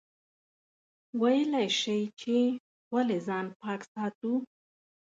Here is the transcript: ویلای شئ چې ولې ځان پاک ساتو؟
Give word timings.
ویلای 1.21 1.67
شئ 1.79 2.03
چې 2.19 2.37
ولې 2.93 3.17
ځان 3.27 3.45
پاک 3.61 3.81
ساتو؟ 3.91 4.33